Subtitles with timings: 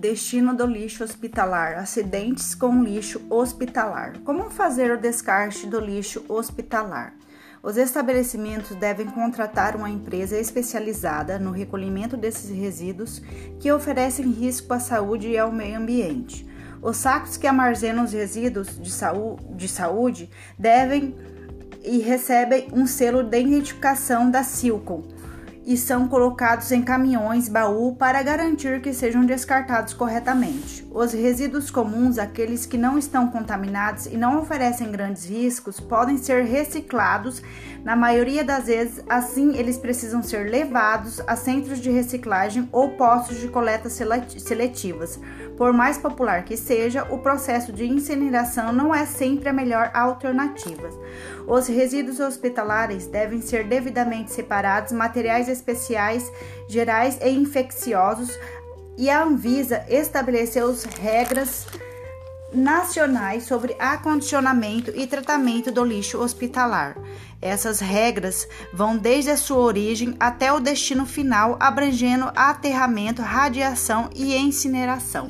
[0.00, 4.18] Destino do lixo hospitalar: acidentes com lixo hospitalar.
[4.24, 7.12] Como fazer o descarte do lixo hospitalar?
[7.62, 13.20] Os estabelecimentos devem contratar uma empresa especializada no recolhimento desses resíduos
[13.60, 16.48] que oferecem risco à saúde e ao meio ambiente.
[16.80, 21.14] Os sacos que armazenam os resíduos de, saú de saúde devem
[21.84, 25.19] e recebem um selo de identificação da Silcom
[25.64, 30.86] e são colocados em caminhões baú para garantir que sejam descartados corretamente.
[30.90, 36.44] Os resíduos comuns, aqueles que não estão contaminados e não oferecem grandes riscos, podem ser
[36.44, 37.42] reciclados.
[37.84, 43.38] Na maioria das vezes, assim, eles precisam ser levados a centros de reciclagem ou postos
[43.38, 45.18] de coleta seletivas.
[45.60, 50.88] Por mais popular que seja, o processo de incineração não é sempre a melhor alternativa.
[51.46, 56.32] Os resíduos hospitalares devem ser devidamente separados, materiais especiais,
[56.66, 58.30] gerais e infecciosos,
[58.96, 61.66] e a Anvisa estabeleceu regras
[62.54, 66.96] nacionais sobre acondicionamento e tratamento do lixo hospitalar.
[67.42, 74.34] Essas regras vão desde a sua origem até o destino final, abrangendo aterramento, radiação e
[74.34, 75.26] incineração.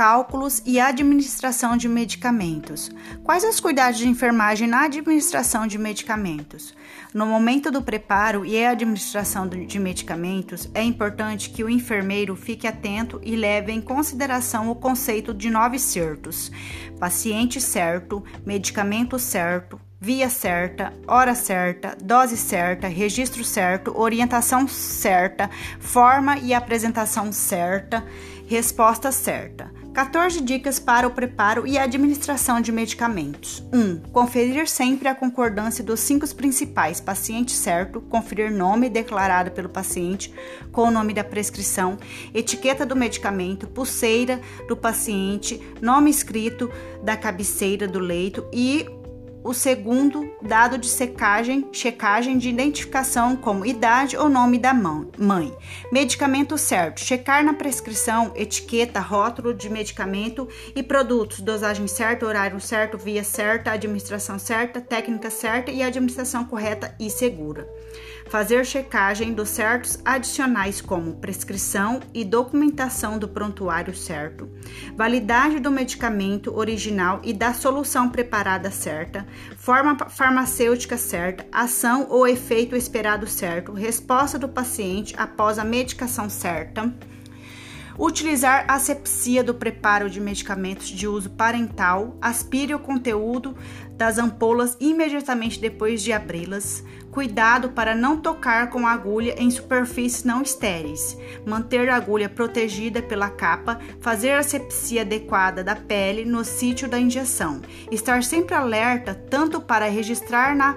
[0.00, 2.90] Cálculos e administração de medicamentos.
[3.22, 6.74] Quais os cuidados de enfermagem na administração de medicamentos?
[7.12, 13.20] No momento do preparo e administração de medicamentos, é importante que o enfermeiro fique atento
[13.22, 16.50] e leve em consideração o conceito de nove certos:
[16.98, 26.38] paciente certo, medicamento certo, via certa, hora certa, dose certa, registro certo, orientação certa, forma
[26.38, 28.02] e apresentação certa,
[28.46, 29.79] resposta certa.
[29.92, 33.62] 14 dicas para o preparo e administração de medicamentos.
[33.72, 34.10] 1.
[34.12, 40.32] Conferir sempre a concordância dos cinco principais: paciente certo, conferir nome declarado pelo paciente
[40.70, 41.98] com o nome da prescrição,
[42.32, 46.70] etiqueta do medicamento, pulseira do paciente, nome escrito
[47.02, 48.86] da cabeceira do leito e
[49.42, 55.56] o segundo, dado de secagem, checagem de identificação como idade ou nome da mãe.
[55.90, 62.98] Medicamento certo, checar na prescrição, etiqueta, rótulo de medicamento e produtos, dosagem certa, horário certo,
[62.98, 67.66] via certa, administração certa, técnica certa e administração correta e segura
[68.30, 74.48] fazer checagem dos certos adicionais como prescrição e documentação do prontuário certo,
[74.96, 79.26] validade do medicamento original e da solução preparada certa,
[79.56, 86.94] forma farmacêutica certa, ação ou efeito esperado certo, resposta do paciente após a medicação certa.
[88.00, 93.54] Utilizar asepsia do preparo de medicamentos de uso parental, aspire o conteúdo
[93.92, 96.82] das ampolas imediatamente depois de abri-las.
[97.10, 101.18] Cuidado para não tocar com a agulha em superfícies não estéreis.
[101.44, 103.78] Manter a agulha protegida pela capa.
[104.00, 107.60] Fazer asepsia adequada da pele no sítio da injeção.
[107.92, 110.74] Estar sempre alerta tanto para registrar na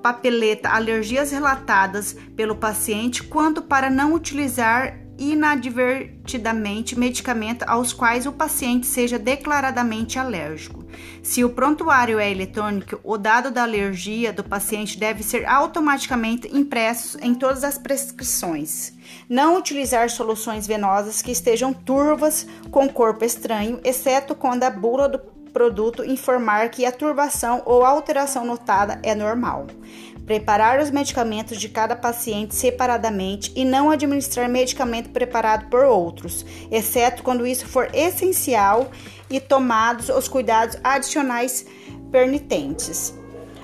[0.00, 8.86] papeleta alergias relatadas pelo paciente, quanto para não utilizar inadvertidamente medicamento aos quais o paciente
[8.86, 10.84] seja declaradamente alérgico.
[11.22, 17.18] Se o prontuário é eletrônico, o dado da alergia do paciente deve ser automaticamente impresso
[17.20, 18.94] em todas as prescrições.
[19.28, 25.18] Não utilizar soluções venosas que estejam turvas com corpo estranho, exceto quando a bula do
[25.52, 29.66] produto informar que a turbação ou alteração notada é normal
[30.30, 37.24] preparar os medicamentos de cada paciente separadamente e não administrar medicamento preparado por outros, exceto
[37.24, 38.92] quando isso for essencial
[39.28, 41.66] e tomados os cuidados adicionais
[42.12, 43.12] permitentes.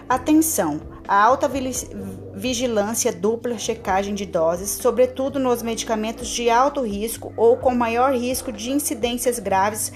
[0.09, 0.81] Atenção!
[1.07, 1.49] A alta
[2.35, 8.51] vigilância dupla checagem de doses, sobretudo nos medicamentos de alto risco ou com maior risco
[8.51, 9.93] de incidências graves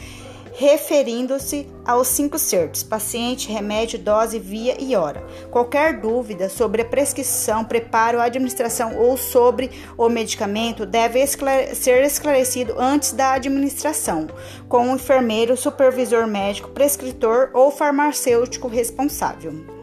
[0.61, 5.27] referindo-se aos cinco certos: paciente, remédio, dose, via e hora.
[5.51, 12.75] Qualquer dúvida sobre a prescrição, preparo, administração ou sobre o medicamento deve esclare ser esclarecido
[12.79, 14.27] antes da administração,
[14.69, 19.80] com o enfermeiro, supervisor médico, prescritor ou farmacêutico responsável.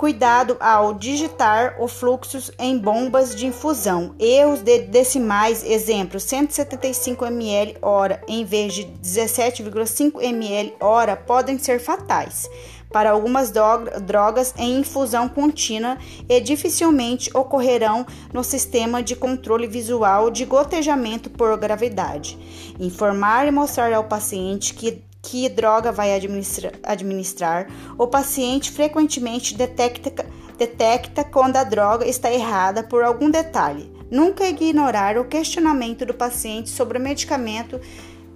[0.00, 4.14] Cuidado ao digitar o fluxos em bombas de infusão.
[4.18, 11.80] Erros de decimais, exemplo, 175 ml hora em vez de 17,5 ml hora podem ser
[11.80, 12.48] fatais
[12.90, 20.46] para algumas drogas em infusão contínua e dificilmente ocorrerão no sistema de controle visual de
[20.46, 22.38] gotejamento por gravidade.
[22.80, 27.68] Informar e mostrar ao paciente que que droga vai administra administrar,
[27.98, 30.26] o paciente frequentemente detecta,
[30.56, 33.92] detecta quando a droga está errada por algum detalhe.
[34.10, 37.80] Nunca ignorar o questionamento do paciente sobre o medicamento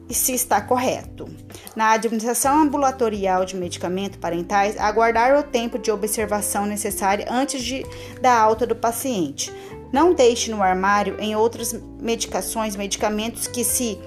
[0.08, 1.28] e se está correto.
[1.74, 7.84] Na administração ambulatorial de medicamentos parentais, aguardar o tempo de observação necessário antes de,
[8.20, 9.52] da alta do paciente.
[9.92, 13.98] Não deixe no armário em outras medicações medicamentos que, se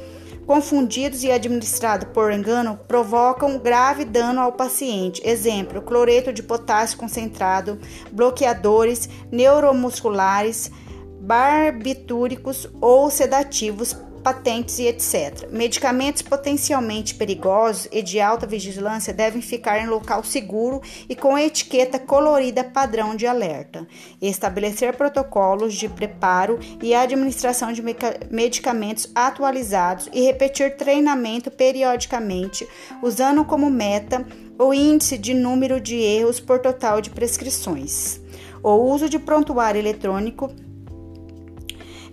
[0.48, 5.22] confundidos e administrados por engano, provocam grave dano ao paciente.
[5.24, 7.78] Exemplo: cloreto de potássio concentrado,
[8.12, 10.72] bloqueadores neuromusculares,
[11.20, 15.50] barbitúricos ou sedativos patentes e etc.
[15.52, 22.00] Medicamentos potencialmente perigosos e de alta vigilância devem ficar em local seguro e com etiqueta
[22.00, 23.88] colorida padrão de alerta.
[24.22, 27.84] Estabelecer protocolos de preparo e administração de
[28.30, 32.68] medicamentos atualizados e repetir treinamento periodicamente,
[33.02, 34.26] usando como meta
[34.60, 38.20] o índice de número de erros por total de prescrições.
[38.64, 40.52] O uso de prontuário eletrônico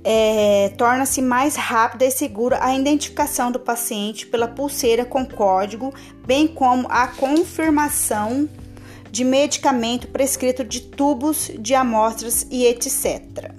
[0.04, 5.92] é, torna-se mais rápida e segura a identificação do paciente pela pulseira com código,
[6.26, 8.48] bem como a confirmação
[9.10, 13.52] de medicamento prescrito de tubos de amostras e etc.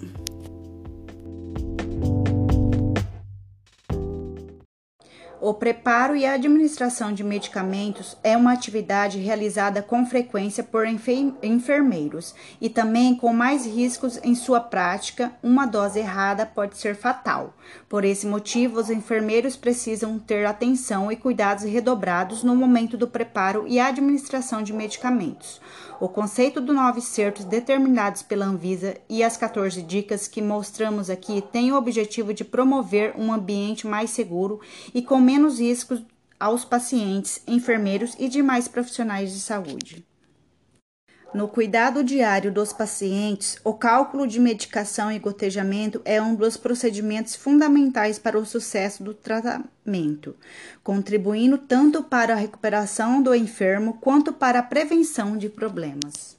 [5.47, 12.33] O preparo e a administração de medicamentos é uma atividade realizada com frequência por enfermeiros
[12.59, 15.33] e também com mais riscos em sua prática.
[15.43, 17.53] Uma dose errada pode ser fatal.
[17.87, 23.65] Por esse motivo, os enfermeiros precisam ter atenção e cuidados redobrados no momento do preparo
[23.67, 25.61] e administração de medicamentos.
[25.99, 31.41] O conceito do nove certos determinados pela Anvisa e as 14 dicas que mostramos aqui
[31.41, 34.59] têm o objetivo de promover um ambiente mais seguro
[34.93, 36.03] e com menos riscos
[36.37, 40.05] aos pacientes, enfermeiros e demais profissionais de saúde.
[41.35, 47.35] No cuidado diário dos pacientes, o cálculo de medicação e gotejamento é um dos procedimentos
[47.35, 50.33] fundamentais para o sucesso do tratamento,
[50.81, 56.34] contribuindo tanto para a recuperação do enfermo quanto para a prevenção de problemas.